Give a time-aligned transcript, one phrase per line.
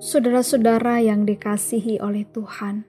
[0.00, 2.88] Saudara-saudara yang dikasihi oleh Tuhan,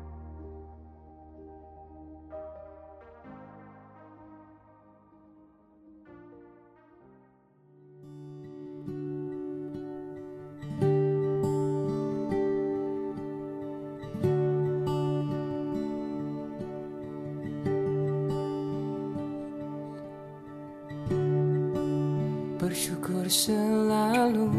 [22.68, 24.52] Bersyukur selalu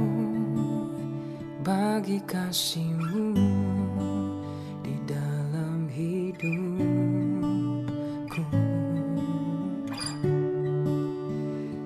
[1.61, 3.37] bagi kasihmu
[4.81, 6.49] di dalam hidupku.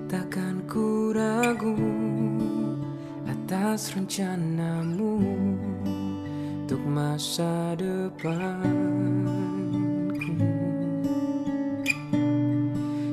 [0.08, 1.76] Takkan ku ragu
[3.28, 5.20] atas rencanamu
[6.64, 9.12] untuk masa depanku.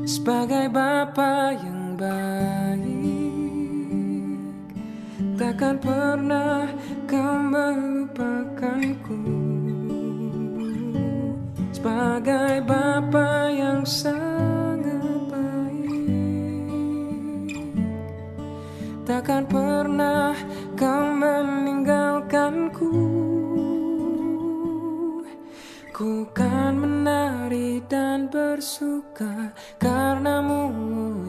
[0.08, 2.71] Sebagai Bapa yang baik
[5.62, 6.66] takkan pernah
[7.06, 9.22] kau melupakanku.
[11.70, 15.86] Sebagai bapa yang sangat baik
[19.06, 20.34] takkan pernah
[20.74, 23.11] kau meninggalkanku
[26.02, 30.74] ku kan menari dan bersuka karenamu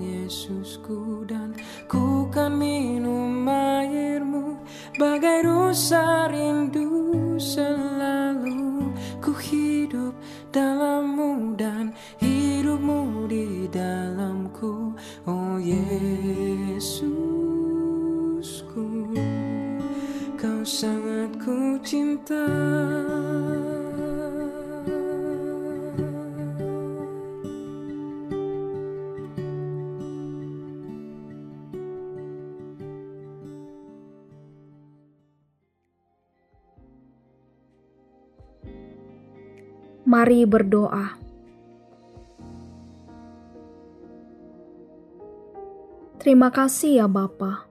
[0.01, 1.29] Yesusku.
[1.29, 1.53] Dan
[1.85, 4.57] ku kan minum airmu
[4.97, 8.97] bagai rusa rindu selalu.
[9.21, 10.17] Ku hidup
[10.49, 14.97] dalammu dan hidupmu di dalamku
[15.29, 16.89] oh Yesusku.
[20.41, 22.49] Kau sangat ku cinta
[40.13, 41.17] Mari berdoa.
[46.21, 47.65] Terima kasih ya Bapa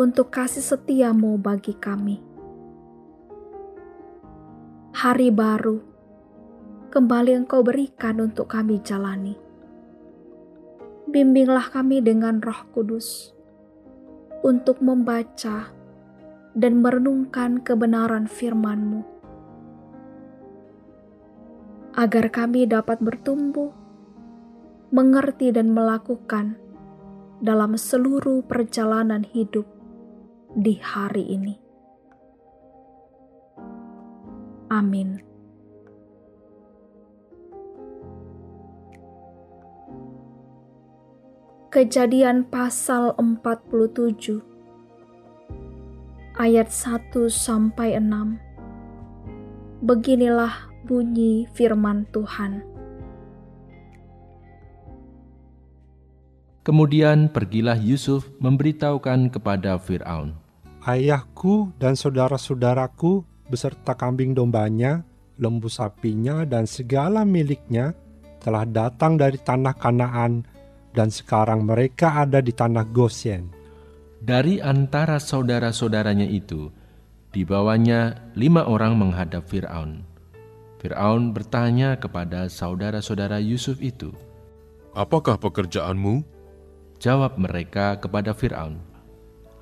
[0.00, 2.24] untuk kasih setiamu bagi kami.
[4.96, 5.76] Hari baru
[6.88, 9.36] kembali engkau berikan untuk kami jalani.
[11.04, 13.36] Bimbinglah kami dengan roh kudus
[14.40, 15.68] untuk membaca
[16.56, 19.11] dan merenungkan kebenaran firman-Mu
[21.92, 23.68] agar kami dapat bertumbuh,
[24.88, 26.56] mengerti dan melakukan
[27.44, 29.68] dalam seluruh perjalanan hidup
[30.56, 31.54] di hari ini.
[34.72, 35.20] Amin.
[41.72, 44.40] Kejadian pasal 47
[46.36, 48.40] ayat 1 sampai 6.
[49.84, 52.62] Beginilah bunyi firman Tuhan.
[56.62, 60.38] Kemudian pergilah Yusuf memberitahukan kepada Firaun,
[60.86, 65.02] Ayahku dan saudara-saudaraku beserta kambing dombanya,
[65.42, 67.98] lembu sapinya, dan segala miliknya
[68.38, 70.46] telah datang dari tanah Kanaan
[70.94, 73.50] dan sekarang mereka ada di tanah Goshen.
[74.22, 76.70] Dari antara saudara-saudaranya itu,
[77.34, 80.11] dibawanya lima orang menghadap Firaun.
[80.82, 84.10] Firaun bertanya kepada saudara-saudara Yusuf itu,
[84.98, 86.26] Apakah pekerjaanmu?
[86.98, 88.82] Jawab mereka kepada Firaun,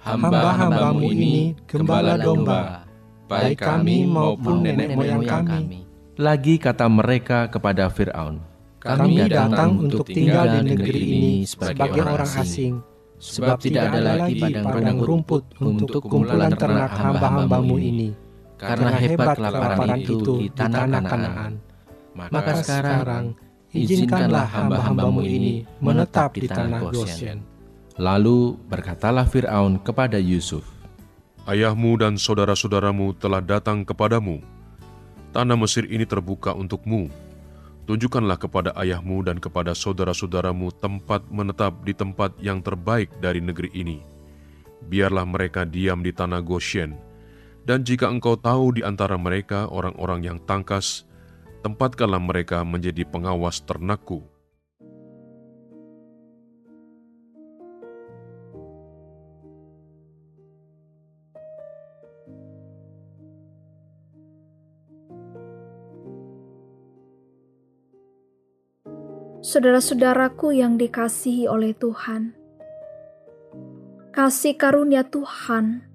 [0.00, 2.88] Hamba-hambamu ini gembala domba,
[3.28, 5.84] baik kami maupun nenek moyang kami.
[6.16, 8.40] Lagi kata mereka kepada Firaun,
[8.80, 12.80] Kami datang untuk tinggal di negeri ini sebagai orang asing,
[13.20, 18.29] sebab tidak ada lagi padang rumput untuk kumpulan ternak hamba-hambamu ini.
[18.60, 21.52] Karena hebat kelaparan itu di tanah Kanaan.
[22.12, 23.24] Maka sekarang
[23.72, 27.40] izinkanlah hamba-hambamu ini menetap di tanah Goshen.
[28.00, 30.64] Lalu berkatalah Firaun kepada Yusuf,
[31.48, 34.44] Ayahmu dan saudara-saudaramu telah datang kepadamu.
[35.32, 37.08] Tanah Mesir ini terbuka untukmu.
[37.88, 43.98] Tunjukkanlah kepada ayahmu dan kepada saudara-saudaramu tempat menetap di tempat yang terbaik dari negeri ini.
[44.86, 47.09] Biarlah mereka diam di tanah Goshen.
[47.70, 51.06] Dan jika engkau tahu di antara mereka orang-orang yang tangkas,
[51.62, 54.26] tempatkanlah mereka menjadi pengawas ternakku.
[69.46, 72.34] Saudara-saudaraku yang dikasihi oleh Tuhan,
[74.10, 75.89] kasih karunia Tuhan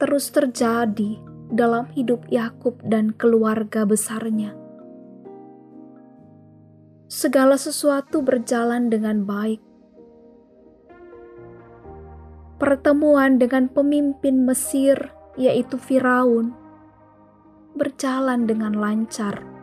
[0.00, 1.20] terus terjadi
[1.52, 4.56] dalam hidup Yakub dan keluarga besarnya.
[7.10, 9.60] Segala sesuatu berjalan dengan baik.
[12.56, 14.96] Pertemuan dengan pemimpin Mesir,
[15.36, 16.56] yaitu Firaun,
[17.76, 19.59] berjalan dengan lancar.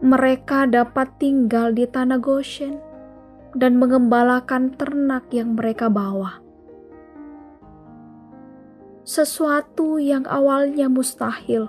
[0.00, 2.80] Mereka dapat tinggal di tanah Goshen
[3.52, 6.40] dan mengembalakan ternak yang mereka bawa.
[9.04, 11.68] Sesuatu yang awalnya mustahil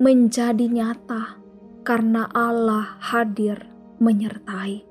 [0.00, 1.36] menjadi nyata
[1.84, 3.68] karena Allah hadir
[4.00, 4.89] menyertai.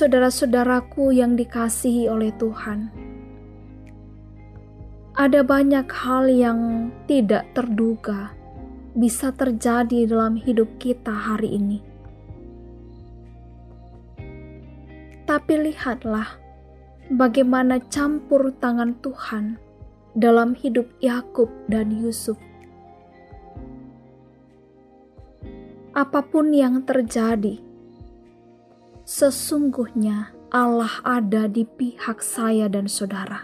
[0.00, 2.88] Saudara-saudaraku yang dikasihi oleh Tuhan.
[5.12, 8.32] Ada banyak hal yang tidak terduga
[8.96, 11.84] bisa terjadi dalam hidup kita hari ini.
[15.28, 16.40] Tapi lihatlah
[17.12, 19.60] bagaimana campur tangan Tuhan
[20.16, 22.40] dalam hidup Yakub dan Yusuf.
[25.92, 27.69] Apa pun yang terjadi,
[29.10, 33.42] sesungguhnya Allah ada di pihak saya dan saudara.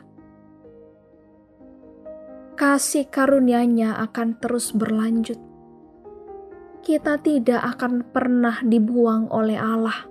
[2.55, 5.43] Kasih karunia-Nya akan terus berlanjut.
[6.87, 10.07] Kita tidak akan pernah dibuang oleh Allah.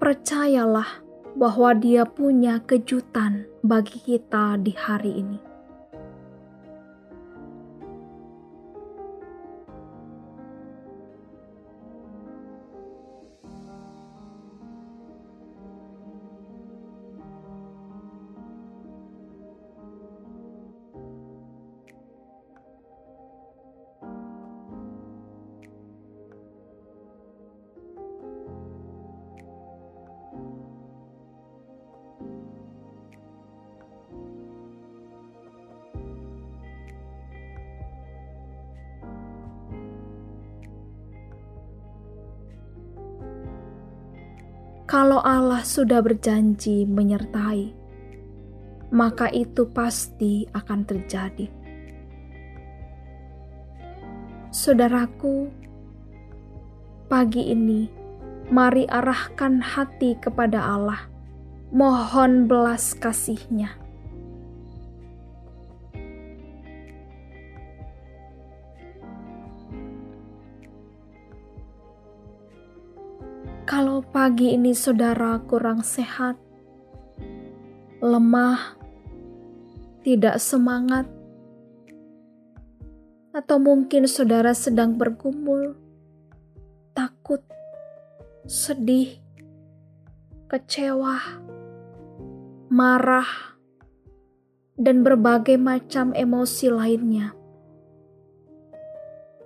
[0.00, 1.04] Percayalah
[1.36, 5.45] bahwa Dia punya kejutan bagi kita di hari ini.
[44.96, 47.68] Kalau Allah sudah berjanji menyertai,
[48.88, 51.52] maka itu pasti akan terjadi.
[54.48, 55.52] Saudaraku,
[57.12, 57.92] pagi ini
[58.48, 61.12] mari arahkan hati kepada Allah,
[61.76, 63.76] mohon belas kasihnya.
[63.76, 63.85] Kalau
[74.26, 76.34] pagi ini saudara kurang sehat,
[78.02, 78.74] lemah,
[80.02, 81.06] tidak semangat,
[83.30, 85.78] atau mungkin saudara sedang bergumul,
[86.90, 87.38] takut,
[88.50, 89.14] sedih,
[90.50, 91.22] kecewa,
[92.66, 93.30] marah,
[94.74, 97.30] dan berbagai macam emosi lainnya.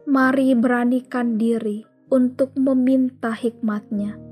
[0.09, 4.30] Mari beranikan diri untuk meminta hikmatnya.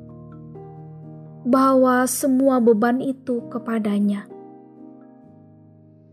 [1.49, 4.29] Bawa semua beban itu kepadanya.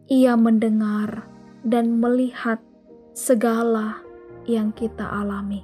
[0.08, 1.28] Ia mendengar
[1.60, 2.64] dan melihat
[3.12, 4.00] segala
[4.48, 5.60] yang kita alami.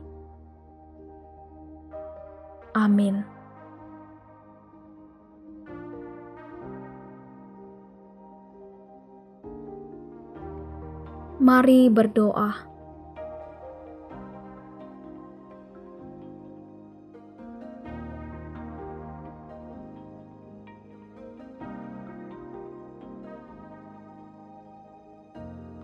[2.76, 3.24] Amin.
[11.40, 12.71] Mari berdoa.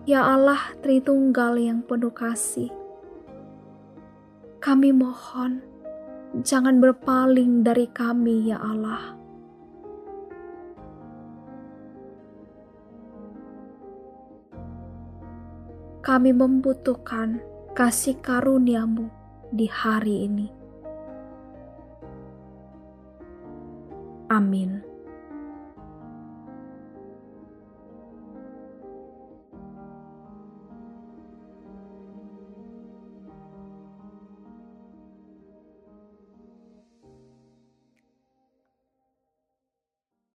[0.08, 2.72] Ya Allah Tritunggal yang penuh kasih,
[4.56, 5.60] kami mohon
[6.40, 9.12] jangan berpaling dari kami ya Allah.
[16.00, 17.44] Kami membutuhkan
[17.76, 19.12] kasih karuniamu
[19.52, 20.48] di hari ini.
[24.32, 24.80] Amin.